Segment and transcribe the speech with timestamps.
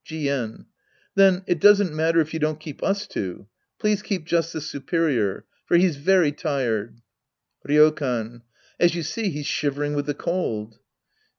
[0.03, 0.65] Jieju
[1.13, 3.45] Then, it doesn't matter if you don't keep us two.
[3.77, 5.45] Please keep just the superior.
[5.67, 6.99] For he's very tired.
[7.69, 8.41] Ryokan.
[8.79, 10.79] As you see, he's shivering v/ith the cold.